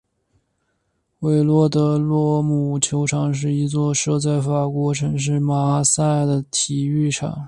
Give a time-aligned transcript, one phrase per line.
[1.19, 7.39] 韦洛德罗姆球场是一座设在法国城市马赛的体育场。